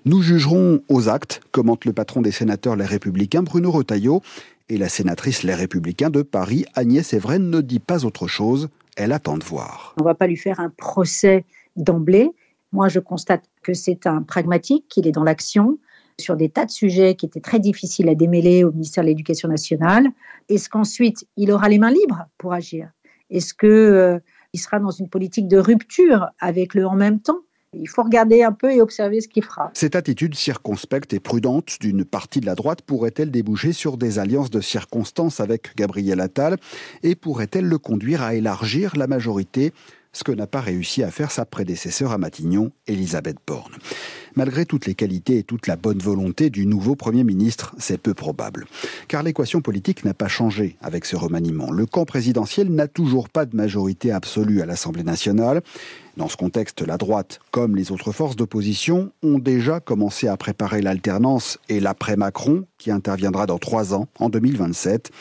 Nous 0.06 0.22
jugerons 0.22 0.82
aux 0.90 1.10
actes, 1.10 1.42
commente 1.52 1.86
le 1.86 1.94
patron 1.94 2.22
des 2.22 2.32
sénateurs 2.32 2.76
Les 2.76 2.86
Républicains, 2.86 3.42
Bruno 3.42 3.72
Retailleau. 3.72 4.22
Et 4.70 4.78
la 4.78 4.90
sénatrice 4.90 5.42
Les 5.42 5.56
Républicains 5.56 6.12
de 6.12 6.22
Paris, 6.22 6.66
Agnès 6.76 7.14
Evren, 7.14 7.50
ne 7.50 7.62
dit 7.62 7.80
pas 7.80 8.06
autre 8.06 8.28
chose. 8.28 8.70
Elle 8.96 9.12
attend 9.12 9.40
de 9.40 9.44
voir. 9.44 9.96
On 9.98 10.04
ne 10.04 10.08
va 10.10 10.14
pas 10.14 10.28
lui 10.28 10.38
faire 10.38 10.60
un 10.60 10.70
procès 10.70 11.46
d'emblée. 11.78 12.30
Moi, 12.74 12.90
je 12.90 13.00
constate 13.00 13.46
que 13.64 13.74
c'est 13.74 14.06
un 14.06 14.22
pragmatique, 14.22 14.86
qu'il 14.88 15.08
est 15.08 15.12
dans 15.12 15.24
l'action, 15.24 15.80
sur 16.20 16.36
des 16.36 16.50
tas 16.50 16.66
de 16.66 16.72
sujets 16.72 17.16
qui 17.16 17.26
étaient 17.26 17.40
très 17.42 17.60
difficiles 17.60 18.10
à 18.10 18.16
démêler 18.16 18.64
au 18.64 18.72
ministère 18.72 19.04
de 19.04 19.10
l'Éducation 19.10 19.48
nationale. 19.50 20.08
Est-ce 20.50 20.70
qu'ensuite, 20.70 21.28
il 21.38 21.52
aura 21.52 21.70
les 21.70 21.78
mains 21.78 21.92
libres 21.92 22.26
pour 22.38 22.54
agir? 22.54 22.90
Est-ce 23.30 23.54
qu'il 23.54 23.70
euh, 23.70 24.20
sera 24.56 24.80
dans 24.80 24.92
une 24.92 25.10
politique 25.10 25.48
de 25.48 25.58
rupture 25.58 26.28
avec 26.40 26.74
le 26.74 26.88
en 26.88 26.96
même 26.96 27.20
temps? 27.20 27.42
Il 27.74 27.88
faut 27.88 28.02
regarder 28.02 28.42
un 28.44 28.54
peu 28.54 28.72
et 28.72 28.82
observer 28.82 29.22
ce 29.22 29.28
qu'il 29.28 29.44
fera. 29.44 29.70
Cette 29.74 29.96
attitude 29.96 30.34
circonspecte 30.34 31.14
et 31.14 31.20
prudente 31.20 31.78
d'une 31.82 32.06
partie 32.06 32.40
de 32.40 32.46
la 32.46 32.56
droite 32.56 32.82
pourrait-elle 32.82 33.30
déboucher 33.30 33.74
sur 33.74 33.98
des 33.98 34.18
alliances 34.18 34.50
de 34.50 34.62
circonstances 34.62 35.40
avec 35.40 35.76
Gabriel 35.76 36.22
Attal? 36.22 36.58
Et 37.04 37.16
pourrait-elle 37.16 37.66
le 37.66 37.78
conduire 37.78 38.24
à 38.24 38.34
élargir 38.34 38.96
la 38.96 39.06
majorité? 39.06 39.74
Ce 40.18 40.24
que 40.24 40.32
n'a 40.32 40.48
pas 40.48 40.62
réussi 40.62 41.04
à 41.04 41.12
faire 41.12 41.30
sa 41.30 41.46
prédécesseur 41.46 42.12
à 42.12 42.18
Matignon, 42.18 42.72
Elisabeth 42.88 43.38
Borne. 43.46 43.74
Malgré 44.36 44.66
toutes 44.66 44.88
les 44.88 44.96
qualités 44.96 45.38
et 45.38 45.44
toute 45.44 45.68
la 45.68 45.76
bonne 45.76 46.00
volonté 46.00 46.50
du 46.50 46.66
nouveau 46.66 46.96
Premier 46.96 47.24
ministre, 47.24 47.76
c'est 47.78 48.00
peu 48.00 48.16
probable. 48.16 48.66
Car 49.08 49.22
l'équation 49.22 49.62
politique 49.62 50.04
n'a 50.06 50.16
pas 50.16 50.28
changé 50.28 50.76
avec 50.82 51.06
ce 51.06 51.16
remaniement. 51.16 51.70
Le 51.70 51.86
camp 51.86 52.06
présidentiel 52.06 52.70
n'a 52.70 52.88
toujours 52.88 53.30
pas 53.30 53.46
de 53.46 53.56
majorité 53.56 54.12
absolue 54.12 54.62
à 54.62 54.66
l'Assemblée 54.66 55.04
nationale. 55.04 55.62
Dans 56.18 56.28
ce 56.28 56.36
contexte, 56.36 56.82
la 56.82 56.98
droite, 56.98 57.40
comme 57.52 57.76
les 57.76 57.92
autres 57.92 58.12
forces 58.12 58.36
d'opposition, 58.36 59.12
ont 59.22 59.38
déjà 59.38 59.80
commencé 59.80 60.28
à 60.28 60.36
préparer 60.36 60.82
l'alternance 60.82 61.60
et 61.70 61.80
l'après-Macron, 61.80 62.66
qui 62.80 62.90
interviendra 62.90 63.46
dans 63.46 63.60
trois 63.60 63.94
ans, 63.94 64.08
en 64.18 64.30
2027. 64.30 65.12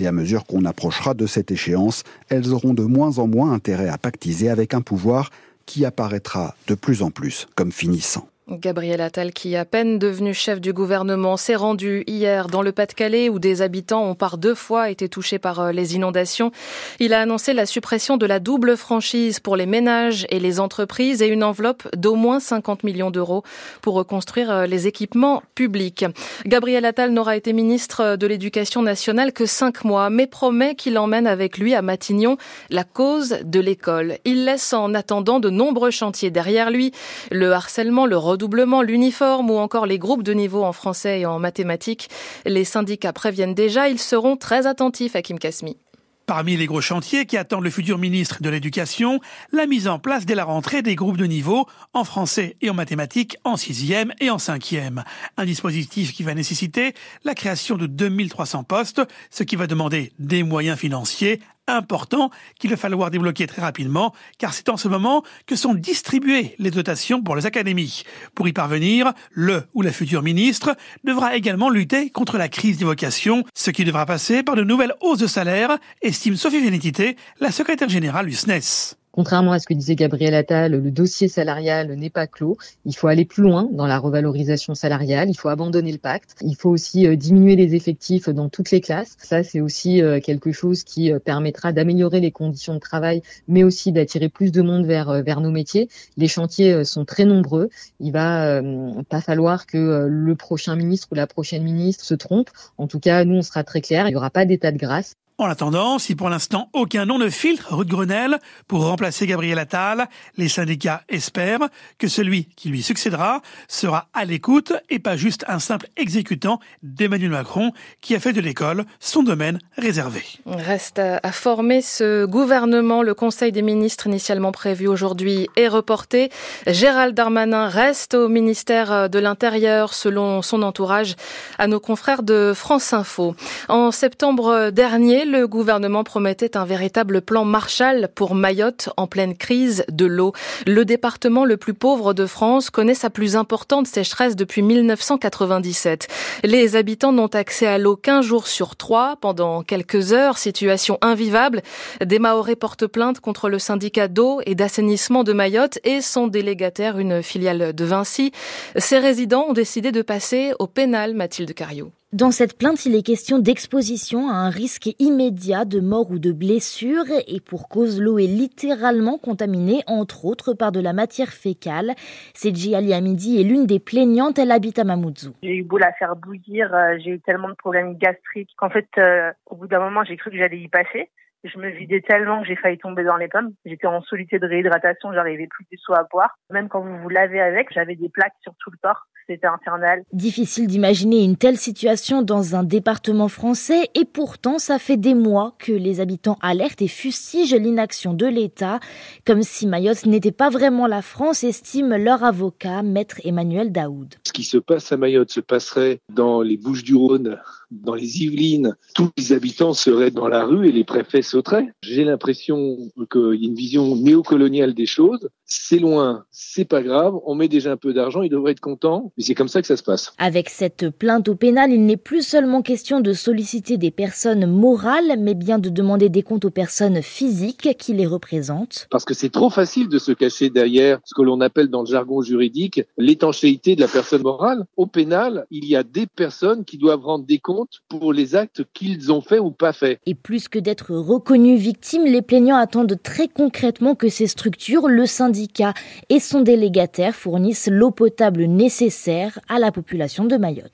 Et 0.00 0.08
à 0.08 0.12
mesure 0.12 0.46
qu'on 0.46 0.64
approchera 0.64 1.14
de 1.14 1.26
cette 1.26 1.52
échéance, 1.52 2.02
elles 2.30 2.52
auront 2.52 2.74
de 2.74 2.82
moins 2.82 3.18
en 3.18 3.28
moins 3.28 3.52
intérêt 3.52 3.88
à 3.88 3.96
pactiser 3.96 4.50
avec 4.50 4.74
un 4.74 4.80
pouvoir 4.80 5.30
qui 5.66 5.84
apparaîtra 5.84 6.56
de 6.66 6.74
plus 6.74 7.02
en 7.02 7.12
plus 7.12 7.46
comme 7.54 7.70
finissant. 7.70 8.29
Gabriel 8.50 9.00
Attal, 9.00 9.32
qui 9.32 9.54
à 9.54 9.64
peine 9.64 9.98
devenu 9.98 10.34
chef 10.34 10.60
du 10.60 10.72
gouvernement, 10.72 11.36
s'est 11.36 11.54
rendu 11.54 12.02
hier 12.08 12.48
dans 12.48 12.62
le 12.62 12.72
Pas-de-Calais 12.72 13.28
où 13.28 13.38
des 13.38 13.62
habitants 13.62 14.04
ont 14.04 14.16
par 14.16 14.38
deux 14.38 14.56
fois 14.56 14.90
été 14.90 15.08
touchés 15.08 15.38
par 15.38 15.60
euh, 15.60 15.72
les 15.72 15.94
inondations. 15.94 16.50
Il 16.98 17.14
a 17.14 17.20
annoncé 17.20 17.52
la 17.52 17.64
suppression 17.64 18.16
de 18.16 18.26
la 18.26 18.40
double 18.40 18.76
franchise 18.76 19.38
pour 19.38 19.54
les 19.54 19.66
ménages 19.66 20.26
et 20.30 20.40
les 20.40 20.58
entreprises 20.58 21.22
et 21.22 21.28
une 21.28 21.44
enveloppe 21.44 21.86
d'au 21.96 22.16
moins 22.16 22.40
50 22.40 22.82
millions 22.82 23.12
d'euros 23.12 23.44
pour 23.82 23.94
reconstruire 23.94 24.50
euh, 24.50 24.66
les 24.66 24.88
équipements 24.88 25.42
publics. 25.54 26.04
Gabriel 26.44 26.84
Attal 26.84 27.12
n'aura 27.12 27.36
été 27.36 27.52
ministre 27.52 28.16
de 28.16 28.26
l'Éducation 28.26 28.82
nationale 28.82 29.32
que 29.32 29.46
cinq 29.46 29.84
mois, 29.84 30.10
mais 30.10 30.26
promet 30.26 30.74
qu'il 30.74 30.98
emmène 30.98 31.28
avec 31.28 31.56
lui 31.56 31.74
à 31.74 31.82
Matignon 31.82 32.36
la 32.68 32.82
cause 32.82 33.38
de 33.44 33.60
l'école. 33.60 34.16
Il 34.24 34.44
laisse 34.44 34.72
en 34.72 34.92
attendant 34.94 35.38
de 35.38 35.50
nombreux 35.50 35.90
chantiers 35.90 36.32
derrière 36.32 36.70
lui, 36.70 36.90
le 37.30 37.52
harcèlement, 37.52 38.06
le 38.06 38.16
doublement 38.40 38.80
l'uniforme 38.80 39.50
ou 39.50 39.58
encore 39.58 39.84
les 39.84 39.98
groupes 39.98 40.22
de 40.22 40.32
niveau 40.32 40.64
en 40.64 40.72
français 40.72 41.20
et 41.20 41.26
en 41.26 41.38
mathématiques. 41.38 42.08
Les 42.46 42.64
syndicats 42.64 43.12
préviennent 43.12 43.54
déjà, 43.54 43.90
ils 43.90 43.98
seront 43.98 44.38
très 44.38 44.66
attentifs 44.66 45.14
à 45.14 45.20
Kim 45.20 45.38
Kasmi. 45.38 45.76
Parmi 46.24 46.56
les 46.56 46.66
gros 46.66 46.80
chantiers 46.80 47.26
qui 47.26 47.36
attendent 47.36 47.64
le 47.64 47.70
futur 47.70 47.98
ministre 47.98 48.40
de 48.40 48.48
l'Éducation, 48.48 49.20
la 49.52 49.66
mise 49.66 49.88
en 49.88 49.98
place 49.98 50.26
dès 50.26 50.36
la 50.36 50.44
rentrée 50.44 50.80
des 50.80 50.94
groupes 50.94 51.16
de 51.16 51.26
niveau 51.26 51.66
en 51.92 52.04
français 52.04 52.56
et 52.62 52.70
en 52.70 52.74
mathématiques 52.74 53.36
en 53.44 53.56
sixième 53.56 54.14
et 54.20 54.30
en 54.30 54.38
cinquième. 54.38 55.02
Un 55.36 55.44
dispositif 55.44 56.12
qui 56.12 56.22
va 56.22 56.34
nécessiter 56.34 56.94
la 57.24 57.34
création 57.34 57.76
de 57.76 57.86
2300 57.86 58.62
postes, 58.62 59.02
ce 59.30 59.42
qui 59.42 59.56
va 59.56 59.66
demander 59.66 60.12
des 60.18 60.44
moyens 60.44 60.78
financiers 60.78 61.40
important 61.76 62.30
qu'il 62.58 62.70
va 62.70 62.76
falloir 62.76 63.10
débloquer 63.10 63.46
très 63.46 63.62
rapidement, 63.62 64.14
car 64.38 64.52
c'est 64.52 64.68
en 64.68 64.76
ce 64.76 64.88
moment 64.88 65.22
que 65.46 65.56
sont 65.56 65.74
distribuées 65.74 66.54
les 66.58 66.70
dotations 66.70 67.22
pour 67.22 67.36
les 67.36 67.46
académies. 67.46 68.04
Pour 68.34 68.48
y 68.48 68.52
parvenir, 68.52 69.12
le 69.30 69.64
ou 69.74 69.82
la 69.82 69.92
future 69.92 70.22
ministre 70.22 70.76
devra 71.04 71.36
également 71.36 71.70
lutter 71.70 72.10
contre 72.10 72.38
la 72.38 72.48
crise 72.48 72.78
des 72.78 72.84
vocations, 72.84 73.44
ce 73.54 73.70
qui 73.70 73.84
devra 73.84 74.06
passer 74.06 74.42
par 74.42 74.56
de 74.56 74.62
nouvelles 74.62 74.94
hausses 75.00 75.18
de 75.18 75.26
salaire, 75.26 75.78
estime 76.02 76.36
Sophie 76.36 76.60
Vénétité, 76.60 77.16
la 77.40 77.50
secrétaire 77.50 77.88
générale 77.88 78.26
du 78.26 78.34
SNES. 78.34 78.99
Contrairement 79.12 79.52
à 79.52 79.58
ce 79.58 79.66
que 79.66 79.74
disait 79.74 79.96
Gabriel 79.96 80.34
Attal, 80.34 80.72
le 80.72 80.90
dossier 80.92 81.26
salarial 81.26 81.92
n'est 81.94 82.10
pas 82.10 82.28
clos. 82.28 82.56
Il 82.84 82.94
faut 82.94 83.08
aller 83.08 83.24
plus 83.24 83.42
loin 83.42 83.68
dans 83.72 83.86
la 83.86 83.98
revalorisation 83.98 84.76
salariale. 84.76 85.28
Il 85.28 85.34
faut 85.34 85.48
abandonner 85.48 85.90
le 85.90 85.98
pacte. 85.98 86.36
Il 86.42 86.54
faut 86.54 86.70
aussi 86.70 87.06
euh, 87.06 87.16
diminuer 87.16 87.56
les 87.56 87.74
effectifs 87.74 88.28
dans 88.28 88.48
toutes 88.48 88.70
les 88.70 88.80
classes. 88.80 89.16
Ça, 89.18 89.42
c'est 89.42 89.60
aussi 89.60 90.00
euh, 90.00 90.20
quelque 90.20 90.52
chose 90.52 90.84
qui 90.84 91.12
euh, 91.12 91.18
permettra 91.18 91.72
d'améliorer 91.72 92.20
les 92.20 92.30
conditions 92.30 92.74
de 92.74 92.78
travail, 92.78 93.22
mais 93.48 93.64
aussi 93.64 93.90
d'attirer 93.90 94.28
plus 94.28 94.52
de 94.52 94.62
monde 94.62 94.86
vers, 94.86 95.24
vers 95.24 95.40
nos 95.40 95.50
métiers. 95.50 95.88
Les 96.16 96.28
chantiers 96.28 96.84
sont 96.84 97.04
très 97.04 97.24
nombreux. 97.24 97.68
Il 97.98 98.12
va 98.12 98.62
pas 99.08 99.20
falloir 99.20 99.66
que 99.66 100.06
le 100.08 100.34
prochain 100.36 100.76
ministre 100.76 101.08
ou 101.10 101.14
la 101.14 101.26
prochaine 101.26 101.62
ministre 101.62 102.04
se 102.04 102.14
trompe. 102.14 102.50
En 102.78 102.86
tout 102.86 103.00
cas, 103.00 103.24
nous, 103.24 103.36
on 103.36 103.42
sera 103.42 103.64
très 103.64 103.80
clair. 103.80 104.06
Il 104.06 104.10
n'y 104.10 104.16
aura 104.16 104.30
pas 104.30 104.44
d'état 104.44 104.72
de 104.72 104.78
grâce. 104.78 105.14
En 105.40 105.46
attendant, 105.46 105.98
si 105.98 106.16
pour 106.16 106.28
l'instant 106.28 106.68
aucun 106.74 107.06
nom 107.06 107.16
ne 107.16 107.30
filtre 107.30 107.74
rue 107.74 107.86
de 107.86 107.90
Grenelle 107.90 108.38
pour 108.68 108.84
remplacer 108.84 109.26
Gabriel 109.26 109.58
Attal, 109.58 110.06
les 110.36 110.50
syndicats 110.50 111.00
espèrent 111.08 111.70
que 111.96 112.08
celui 112.08 112.44
qui 112.56 112.68
lui 112.68 112.82
succédera 112.82 113.40
sera 113.66 114.08
à 114.12 114.26
l'écoute 114.26 114.74
et 114.90 114.98
pas 114.98 115.16
juste 115.16 115.46
un 115.48 115.58
simple 115.58 115.86
exécutant 115.96 116.60
d'Emmanuel 116.82 117.30
Macron 117.30 117.72
qui 118.02 118.14
a 118.14 118.20
fait 118.20 118.34
de 118.34 118.42
l'école 118.42 118.84
son 118.98 119.22
domaine 119.22 119.58
réservé. 119.78 120.22
Reste 120.44 120.98
à 120.98 121.32
former 121.32 121.80
ce 121.80 122.26
gouvernement. 122.26 123.02
Le 123.02 123.14
Conseil 123.14 123.50
des 123.50 123.62
ministres 123.62 124.08
initialement 124.08 124.52
prévu 124.52 124.88
aujourd'hui 124.88 125.48
est 125.56 125.68
reporté. 125.68 126.28
Gérald 126.66 127.14
Darmanin 127.14 127.66
reste 127.66 128.12
au 128.12 128.28
ministère 128.28 129.08
de 129.08 129.18
l'Intérieur 129.18 129.94
selon 129.94 130.42
son 130.42 130.60
entourage 130.60 131.16
à 131.56 131.66
nos 131.66 131.80
confrères 131.80 132.22
de 132.22 132.52
France 132.54 132.92
Info. 132.92 133.34
En 133.70 133.90
septembre 133.90 134.68
dernier, 134.68 135.29
le 135.30 135.46
gouvernement 135.46 136.02
promettait 136.02 136.56
un 136.56 136.64
véritable 136.64 137.22
plan 137.22 137.44
Marshall 137.44 138.08
pour 138.14 138.34
Mayotte 138.34 138.90
en 138.96 139.06
pleine 139.06 139.36
crise 139.36 139.84
de 139.90 140.04
l'eau. 140.04 140.32
Le 140.66 140.84
département 140.84 141.44
le 141.44 141.56
plus 141.56 141.74
pauvre 141.74 142.14
de 142.14 142.26
France 142.26 142.68
connaît 142.68 142.94
sa 142.94 143.10
plus 143.10 143.36
importante 143.36 143.86
sécheresse 143.86 144.34
depuis 144.34 144.62
1997. 144.62 146.08
Les 146.42 146.74
habitants 146.74 147.12
n'ont 147.12 147.28
accès 147.28 147.66
à 147.66 147.78
l'eau 147.78 147.96
qu'un 147.96 148.22
jour 148.22 148.48
sur 148.48 148.74
trois 148.74 149.16
pendant 149.20 149.62
quelques 149.62 150.12
heures, 150.12 150.36
situation 150.36 150.98
invivable. 151.00 151.62
Des 152.04 152.18
Mahorais 152.18 152.56
portent 152.56 152.88
plainte 152.88 153.20
contre 153.20 153.48
le 153.48 153.60
syndicat 153.60 154.08
d'eau 154.08 154.40
et 154.46 154.56
d'assainissement 154.56 155.22
de 155.22 155.32
Mayotte 155.32 155.78
et 155.84 156.00
son 156.00 156.26
délégataire, 156.26 156.98
une 156.98 157.22
filiale 157.22 157.72
de 157.72 157.84
Vinci. 157.84 158.32
Ces 158.76 158.98
résidents 158.98 159.46
ont 159.48 159.52
décidé 159.52 159.92
de 159.92 160.02
passer 160.02 160.52
au 160.58 160.66
pénal, 160.66 161.14
Mathilde 161.14 161.54
Cariou. 161.54 161.92
Dans 162.12 162.32
cette 162.32 162.58
plainte, 162.58 162.86
il 162.86 162.96
est 162.96 163.06
question 163.06 163.38
d'exposition 163.38 164.30
à 164.30 164.32
un 164.32 164.50
risque 164.50 164.88
immédiat 164.98 165.64
de 165.64 165.78
mort 165.78 166.10
ou 166.10 166.18
de 166.18 166.32
blessure 166.32 167.04
et 167.28 167.38
pour 167.38 167.68
cause 167.68 168.02
l'eau 168.02 168.18
est 168.18 168.26
littéralement 168.26 169.16
contaminée, 169.16 169.84
entre 169.86 170.24
autres 170.24 170.52
par 170.52 170.72
de 170.72 170.80
la 170.80 170.92
matière 170.92 171.28
fécale. 171.28 171.94
Sedji 172.34 172.74
Ali 172.74 172.92
Amidi 172.94 173.40
est 173.40 173.44
l'une 173.44 173.64
des 173.64 173.78
plaignantes, 173.78 174.40
elle 174.40 174.50
habite 174.50 174.80
à 174.80 174.84
Mamoudzou. 174.84 175.34
J'ai 175.44 175.54
eu 175.54 175.62
beau 175.62 175.78
la 175.78 175.92
faire 175.92 176.16
bouillir, 176.16 176.74
euh, 176.74 176.98
j'ai 176.98 177.10
eu 177.10 177.20
tellement 177.20 177.48
de 177.48 177.54
problèmes 177.54 177.96
gastriques 177.96 178.50
qu'en 178.56 178.70
fait, 178.70 178.88
euh, 178.98 179.30
au 179.46 179.54
bout 179.54 179.68
d'un 179.68 179.78
moment, 179.78 180.02
j'ai 180.02 180.16
cru 180.16 180.32
que 180.32 180.36
j'allais 180.36 180.58
y 180.58 180.66
passer. 180.66 181.10
Je 181.42 181.58
me 181.58 181.70
vidais 181.70 182.02
tellement 182.02 182.42
que 182.42 182.48
j'ai 182.48 182.56
failli 182.56 182.76
tomber 182.76 183.02
dans 183.02 183.16
les 183.16 183.28
pommes. 183.28 183.52
J'étais 183.64 183.86
en 183.86 184.02
soluté 184.02 184.38
de 184.38 184.46
réhydratation, 184.46 185.10
j'arrivais 185.14 185.46
plus 185.46 185.64
du 185.70 185.78
tout 185.82 185.94
à 185.94 186.06
boire. 186.10 186.36
Même 186.50 186.68
quand 186.68 186.82
vous 186.82 186.98
vous 186.98 187.08
lavez 187.08 187.40
avec, 187.40 187.68
j'avais 187.72 187.96
des 187.96 188.10
plaques 188.10 188.34
sur 188.42 188.52
tout 188.58 188.70
le 188.70 188.76
corps. 188.82 189.06
C'était 189.26 189.46
infernal. 189.46 190.02
Difficile 190.12 190.66
d'imaginer 190.66 191.24
une 191.24 191.36
telle 191.36 191.56
situation 191.56 192.20
dans 192.20 192.56
un 192.56 192.64
département 192.64 193.28
français 193.28 193.88
et 193.94 194.04
pourtant 194.04 194.58
ça 194.58 194.78
fait 194.78 194.96
des 194.98 195.14
mois 195.14 195.54
que 195.58 195.72
les 195.72 196.00
habitants 196.00 196.36
alertent 196.42 196.82
et 196.82 196.88
fustigent 196.88 197.54
l'inaction 197.54 198.12
de 198.12 198.26
l'État, 198.26 198.80
comme 199.24 199.42
si 199.42 199.66
Mayotte 199.66 200.04
n'était 200.06 200.32
pas 200.32 200.50
vraiment 200.50 200.86
la 200.86 201.00
France, 201.00 201.44
estime 201.44 201.96
leur 201.96 202.24
avocat, 202.24 202.82
maître 202.82 203.20
Emmanuel 203.24 203.72
Daoud. 203.72 204.16
Ce 204.26 204.32
qui 204.32 204.44
se 204.44 204.58
passe 204.58 204.92
à 204.92 204.96
Mayotte 204.96 205.30
se 205.30 205.40
passerait 205.40 206.00
dans 206.12 206.42
les 206.42 206.56
Bouches 206.56 206.82
du 206.82 206.96
Rhône, 206.96 207.38
dans 207.70 207.94
les 207.94 208.22
Yvelines. 208.22 208.76
Tous 208.94 209.10
les 209.16 209.32
habitants 209.32 209.74
seraient 209.74 210.10
dans 210.10 210.28
la 210.28 210.44
rue 210.44 210.68
et 210.68 210.72
les 210.72 210.84
préfets 210.84 211.22
sauteraient. 211.22 211.68
J'ai 211.82 212.04
l'impression 212.04 212.76
qu'il 213.10 213.34
y 213.40 213.46
a 213.46 213.48
une 213.48 213.54
vision 213.54 213.96
néocoloniale 213.96 214.74
des 214.74 214.86
choses. 214.86 215.28
C'est 215.44 215.78
loin, 215.78 216.24
c'est 216.30 216.64
pas 216.64 216.82
grave, 216.82 217.14
on 217.26 217.34
met 217.34 217.48
déjà 217.48 217.72
un 217.72 217.76
peu 217.76 217.92
d'argent, 217.92 218.22
ils 218.22 218.30
devraient 218.30 218.52
être 218.52 218.60
contents, 218.60 219.12
mais 219.16 219.24
c'est 219.24 219.34
comme 219.34 219.48
ça 219.48 219.60
que 219.60 219.66
ça 219.66 219.76
se 219.76 219.82
passe. 219.82 220.12
Avec 220.18 220.48
cette 220.48 220.90
plainte 220.90 221.28
au 221.28 221.34
pénal, 221.34 221.72
il 221.72 221.84
n'est 221.84 221.96
plus 221.96 222.22
seulement 222.22 222.62
question 222.62 223.00
de 223.00 223.12
solliciter 223.12 223.76
des 223.76 223.90
personnes 223.90 224.46
morales, 224.46 225.16
mais 225.18 225.34
bien 225.34 225.58
de 225.58 225.68
demander 225.68 226.08
des 226.08 226.22
comptes 226.22 226.44
aux 226.44 226.50
personnes 226.50 227.02
physiques 227.02 227.76
qui 227.78 227.94
les 227.94 228.06
représentent. 228.06 228.86
Parce 228.90 229.04
que 229.04 229.14
c'est 229.14 229.30
trop 229.30 229.50
facile 229.50 229.88
de 229.88 229.98
se 229.98 230.12
cacher 230.12 230.50
derrière 230.50 231.00
ce 231.04 231.14
que 231.14 231.22
l'on 231.22 231.40
appelle 231.40 231.68
dans 231.68 231.80
le 231.80 231.86
jargon 231.86 232.22
juridique 232.22 232.82
l'étanchéité 232.96 233.74
de 233.74 233.80
la 233.80 233.88
personne 233.88 234.22
morale. 234.22 234.66
Au 234.76 234.86
pénal, 234.86 235.46
il 235.50 235.64
y 235.66 235.74
a 235.74 235.82
des 235.82 236.06
personnes 236.06 236.64
qui 236.64 236.78
doivent 236.78 237.02
rendre 237.02 237.26
des 237.26 237.38
comptes 237.38 237.59
pour 237.88 238.12
les 238.12 238.34
actes 238.34 238.64
qu'ils 238.72 239.12
ont 239.12 239.20
faits 239.20 239.40
ou 239.40 239.50
pas 239.50 239.72
faits. 239.72 239.98
Et 240.06 240.14
plus 240.14 240.48
que 240.48 240.58
d'être 240.58 240.94
reconnus 240.94 241.60
victimes, 241.60 242.04
les 242.04 242.22
plaignants 242.22 242.56
attendent 242.56 242.98
très 243.02 243.28
concrètement 243.28 243.94
que 243.94 244.08
ces 244.08 244.26
structures, 244.26 244.88
le 244.88 245.06
syndicat 245.06 245.74
et 246.08 246.20
son 246.20 246.40
délégataire 246.40 247.14
fournissent 247.14 247.68
l'eau 247.70 247.90
potable 247.90 248.44
nécessaire 248.44 249.38
à 249.48 249.58
la 249.58 249.72
population 249.72 250.24
de 250.24 250.36
Mayotte. 250.36 250.70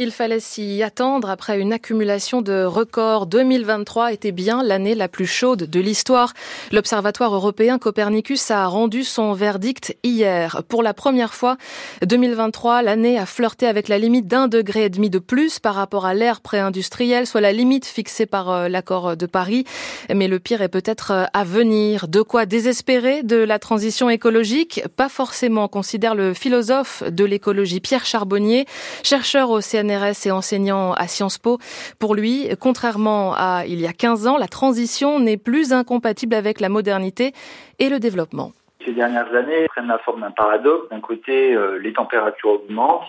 Il 0.00 0.10
fallait 0.10 0.40
s'y 0.40 0.82
attendre 0.82 1.30
après 1.30 1.60
une 1.60 1.72
accumulation 1.72 2.42
de 2.42 2.64
records. 2.64 3.26
2023 3.26 4.12
était 4.12 4.32
bien 4.32 4.64
l'année 4.64 4.96
la 4.96 5.06
plus 5.06 5.26
chaude 5.26 5.70
de 5.70 5.78
l'histoire. 5.78 6.32
L'Observatoire 6.72 7.32
européen 7.32 7.78
Copernicus 7.78 8.50
a 8.50 8.66
rendu 8.66 9.04
son 9.04 9.34
verdict 9.34 9.96
hier. 10.02 10.64
Pour 10.68 10.82
la 10.82 10.94
première 10.94 11.32
fois, 11.32 11.58
2023, 12.04 12.82
l'année 12.82 13.20
a 13.20 13.24
flirté 13.24 13.68
avec 13.68 13.86
la 13.86 13.98
limite 13.98 14.26
d'un 14.26 14.48
degré 14.48 14.86
et 14.86 14.90
demi 14.90 15.10
de 15.10 15.20
plus 15.20 15.60
par 15.60 15.76
rapport 15.76 16.06
à 16.06 16.14
l'ère 16.14 16.40
pré-industrielle, 16.40 17.28
soit 17.28 17.40
la 17.40 17.52
limite 17.52 17.86
fixée 17.86 18.26
par 18.26 18.50
euh, 18.50 18.68
l'accord 18.68 19.16
de 19.16 19.26
Paris. 19.26 19.64
Mais 20.12 20.26
le 20.26 20.40
pire 20.40 20.60
est 20.60 20.68
peut-être 20.68 21.12
euh, 21.12 21.24
à 21.32 21.44
venir. 21.44 22.08
De 22.08 22.22
quoi 22.22 22.46
désespérer 22.46 23.22
de 23.22 23.36
la 23.36 23.60
transition 23.60 24.10
écologique? 24.10 24.82
Pas 24.96 25.08
forcément, 25.08 25.68
considère 25.68 26.16
le 26.16 26.34
philosophe 26.34 27.04
de 27.08 27.24
l'écologie 27.24 27.78
Pierre 27.78 28.06
Charbonnier, 28.06 28.66
chercheur 29.04 29.50
au 29.50 29.60
CNRS 29.60 29.83
et 29.90 30.30
enseignant 30.30 30.92
à 30.92 31.06
Sciences 31.06 31.38
Po. 31.38 31.58
Pour 31.98 32.14
lui, 32.14 32.48
contrairement 32.60 33.34
à 33.34 33.64
il 33.66 33.80
y 33.80 33.86
a 33.86 33.92
15 33.92 34.26
ans, 34.26 34.36
la 34.36 34.48
transition 34.48 35.18
n'est 35.18 35.36
plus 35.36 35.72
incompatible 35.72 36.34
avec 36.34 36.60
la 36.60 36.68
modernité 36.68 37.32
et 37.78 37.88
le 37.88 37.98
développement. 37.98 38.52
Ces 38.84 38.92
dernières 38.92 39.32
années 39.34 39.66
prennent 39.68 39.88
la 39.88 39.98
forme 39.98 40.20
d'un 40.20 40.30
paradoxe. 40.30 40.88
D'un 40.90 41.00
côté, 41.00 41.54
euh, 41.54 41.78
les 41.78 41.92
températures 41.92 42.50
augmentent, 42.50 43.08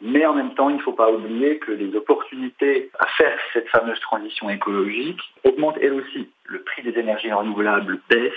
mais 0.00 0.24
en 0.26 0.34
même 0.34 0.54
temps, 0.54 0.70
il 0.70 0.76
ne 0.76 0.82
faut 0.82 0.92
pas 0.92 1.10
oublier 1.10 1.58
que 1.58 1.72
les 1.72 1.94
opportunités 1.96 2.90
à 2.98 3.06
faire 3.06 3.38
cette 3.52 3.68
fameuse 3.68 3.98
transition 4.00 4.48
écologique 4.48 5.20
augmentent 5.44 5.78
elles 5.82 5.94
aussi. 5.94 6.28
Le 6.44 6.62
prix 6.62 6.82
des 6.82 6.96
énergies 6.98 7.32
renouvelables 7.32 8.00
baisse, 8.08 8.32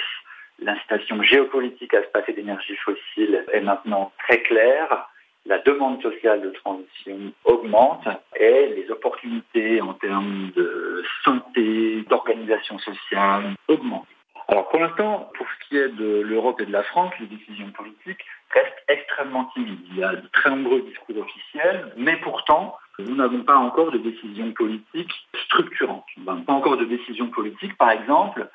l'incitation 0.59 1.21
géopolitique 1.21 1.93
à 1.93 2.01
se 2.01 2.07
passer 2.07 2.33
d'énergie 2.33 2.75
fossile 2.77 3.45
est 3.51 3.61
maintenant 3.61 4.11
très 4.19 4.41
claire 4.41 5.07
la 5.45 5.59
demande 5.59 6.01
sociale 6.01 6.41
de 6.41 6.49
transition 6.51 7.33
augmente 7.45 8.07
et 8.39 8.73
les 8.75 8.89
opportunités 8.91 9.81
en 9.81 9.93
termes 9.93 10.51
de 10.55 11.03
santé, 11.23 12.03
d'organisation 12.09 12.77
sociale 12.79 13.55
augmentent. 13.67 14.07
Alors 14.47 14.67
pour 14.69 14.79
l'instant, 14.79 15.31
pour 15.35 15.47
ce 15.47 15.67
qui 15.67 15.77
est 15.77 15.89
de 15.89 16.21
l'Europe 16.21 16.59
et 16.61 16.65
de 16.65 16.71
la 16.71 16.83
France, 16.83 17.13
les 17.19 17.27
décisions 17.27 17.71
politiques 17.71 18.25
restent 18.53 18.83
extrêmement 18.89 19.45
timides. 19.53 19.79
Il 19.91 19.97
y 19.97 20.03
a 20.03 20.15
de 20.15 20.27
très 20.33 20.49
nombreux 20.49 20.81
discours 20.81 21.17
officiels, 21.17 21.93
mais 21.95 22.17
pourtant, 22.17 22.75
nous 22.99 23.15
n'avons 23.15 23.43
pas 23.43 23.55
encore 23.55 23.91
de 23.91 23.97
décisions 23.97 24.51
politiques 24.51 25.27
structurantes. 25.45 26.05
Pas 26.25 26.53
encore 26.53 26.77
de 26.77 26.85
décisions 26.85 27.27
politiques, 27.27 27.77
par 27.77 27.91
exemple, 27.91 28.49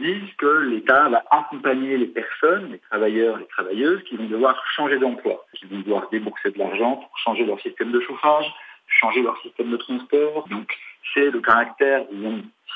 disent 0.00 0.32
que 0.38 0.58
l'État 0.70 1.08
va 1.08 1.22
accompagner 1.30 1.96
les 1.96 2.06
personnes, 2.06 2.72
les 2.72 2.78
travailleurs, 2.78 3.38
les 3.38 3.46
travailleuses 3.46 4.02
qui 4.04 4.16
vont 4.16 4.26
devoir 4.26 4.60
changer 4.74 4.98
d'emploi, 4.98 5.44
qui 5.54 5.66
vont 5.66 5.78
devoir 5.78 6.08
débourser 6.10 6.50
de 6.50 6.58
l'argent 6.58 6.96
pour 6.96 7.18
changer 7.18 7.44
leur 7.44 7.60
système 7.60 7.92
de 7.92 8.00
chauffage, 8.00 8.52
changer 8.88 9.22
leur 9.22 9.40
système 9.42 9.70
de 9.70 9.76
transport. 9.76 10.48
Donc 10.48 10.76
c'est 11.14 11.30
le 11.30 11.40
caractère 11.40 12.04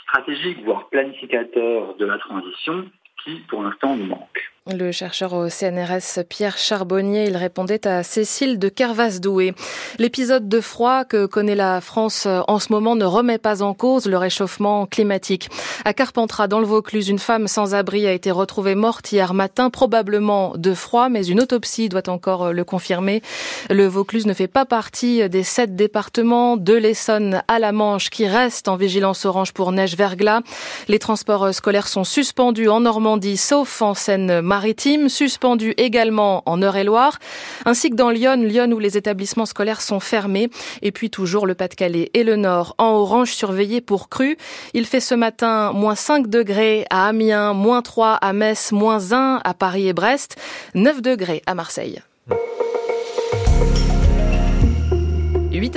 stratégique, 0.03 0.63
voire 0.65 0.89
planificateur 0.89 1.97
de 1.97 2.05
la 2.05 2.19
transition 2.19 2.87
qui, 3.25 3.41
pour 3.49 3.63
l'instant, 3.63 3.97
nous 3.97 4.07
manque. 4.07 4.54
Le 4.73 4.93
chercheur 4.93 5.35
au 5.35 5.51
CNRS 5.51 6.25
Pierre 6.27 6.57
Charbonnier, 6.57 7.27
il 7.27 7.37
répondait 7.37 7.87
à 7.87 8.03
Cécile 8.03 8.59
de 8.59 8.71
Kervas-Doué. 8.71 9.53
L'épisode 9.99 10.49
de 10.49 10.59
froid 10.63 11.05
que 11.05 11.27
connaît 11.27 11.55
la 11.55 11.83
France 11.83 12.27
en 12.27 12.59
ce 12.59 12.73
moment 12.73 12.97
ne 12.97 13.05
remet 13.05 13.37
pas 13.37 13.61
en 13.61 13.75
cause 13.75 14.07
le 14.07 14.17
réchauffement 14.17 14.87
climatique. 14.87 15.51
À 15.85 15.93
Carpentras, 15.93 16.49
dans 16.49 16.61
le 16.61 16.65
Vaucluse, 16.65 17.11
une 17.11 17.19
femme 17.19 17.47
sans 17.47 17.75
abri 17.75 18.07
a 18.07 18.13
été 18.13 18.31
retrouvée 18.31 18.75
morte 18.75 19.13
hier 19.13 19.35
matin, 19.35 19.69
probablement 19.69 20.55
de 20.57 20.73
froid, 20.73 21.11
mais 21.11 21.27
une 21.27 21.43
autopsie 21.43 21.91
doit 21.91 22.09
encore 22.09 22.55
le 22.55 22.65
confirmer. 22.65 23.21
Le 23.69 23.87
Vaucluse 23.87 24.25
ne 24.25 24.33
fait 24.33 24.49
pas 24.49 24.65
partie 24.65 25.29
des 25.29 25.43
sept 25.43 25.77
départements 25.77 26.57
de 26.57 26.73
l'Essonne 26.73 27.43
à 27.49 27.59
la 27.59 27.73
Manche 27.73 28.09
qui 28.09 28.27
restent 28.27 28.69
en 28.69 28.77
vigilance 28.77 29.27
orange 29.27 29.53
pour 29.53 29.73
neige-verglas. 29.73 30.41
Les 30.89 30.99
transports 30.99 31.53
scolaires 31.53 31.87
sont 31.87 32.05
suspendus 32.05 32.71
en 32.71 32.81
Normandie, 32.81 33.37
sauf 33.37 33.83
en 33.83 33.93
Seine 33.93 34.41
maritime, 34.55 35.09
suspendu 35.09 35.75
également 35.79 36.45
en 36.47 36.63
Eure-et-Loire, 36.63 37.19
ainsi 37.65 37.91
que 37.91 37.97
dans 37.97 38.11
Lyon, 38.11 38.37
Lyon 38.37 38.71
où 38.71 38.79
les 38.79 38.97
établissements 38.97 39.47
scolaires 39.47 39.81
sont 39.81 39.99
fermés, 39.99 40.49
et 40.81 40.93
puis 40.93 41.11
toujours 41.11 41.45
le 41.45 41.57
Pas-de-Calais 41.57 42.11
et 42.15 42.23
le 42.23 42.37
Nord 42.37 42.77
en 42.79 42.93
orange 42.93 43.33
surveillé 43.33 43.81
pour 43.81 44.09
cru. 44.09 44.39
Il 44.73 44.87
fait 44.87 45.01
ce 45.01 45.17
matin 45.17 45.73
moins 45.73 45.97
5 45.97 46.29
degrés 46.29 46.87
à 46.89 47.09
Amiens, 47.09 47.53
moins 47.53 47.83
3 47.83 48.13
à 48.13 48.33
Metz, 48.33 48.71
moins 48.71 49.13
1 49.13 49.41
à 49.43 49.55
Paris 49.55 49.89
et 49.89 49.93
Brest, 49.93 50.37
9 50.75 51.03
degrés 51.03 51.43
à 51.47 51.57
Marseille. 51.57 52.01